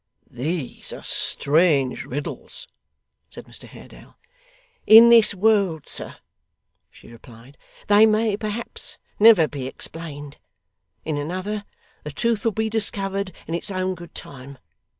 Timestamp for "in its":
13.45-13.69